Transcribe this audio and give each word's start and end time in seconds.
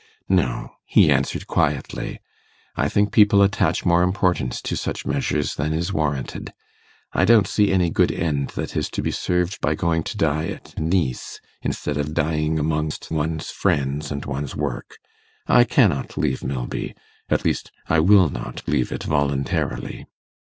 'No,' 0.27 0.71
he 0.87 1.11
answered 1.11 1.45
quietly, 1.45 2.19
'I 2.75 2.89
think 2.89 3.11
people 3.11 3.43
attach 3.43 3.85
more 3.85 4.01
importance 4.01 4.59
to 4.63 4.75
such 4.75 5.05
measures 5.05 5.53
than 5.53 5.73
is 5.73 5.93
warranted. 5.93 6.53
I 7.13 7.23
don't 7.23 7.45
see 7.47 7.71
any 7.71 7.91
good 7.91 8.11
end 8.11 8.47
that 8.57 8.75
is 8.75 8.89
to 8.97 9.03
be 9.03 9.11
served 9.11 9.61
by 9.61 9.75
going 9.75 10.01
to 10.05 10.17
die 10.17 10.47
at 10.47 10.75
Nice, 10.79 11.39
instead 11.61 11.97
of 11.97 12.15
dying 12.15 12.57
amongst 12.57 13.11
one's 13.11 13.51
friends 13.51 14.11
and 14.11 14.25
one's 14.25 14.55
work. 14.55 14.97
I 15.45 15.63
cannot 15.65 16.17
leave 16.17 16.43
Milby 16.43 16.95
at 17.29 17.45
least 17.45 17.71
I 17.87 17.99
will 17.99 18.29
not 18.31 18.63
leave 18.67 18.91
it 18.91 19.03
voluntarily. 19.03 20.07